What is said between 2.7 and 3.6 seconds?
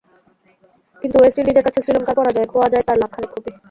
যায় তাঁর লাখ খানেক রুপি।